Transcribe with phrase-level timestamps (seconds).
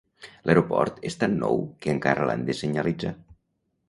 [0.49, 3.13] L'aeroport és tan nou que encara l'han de senyalitzar.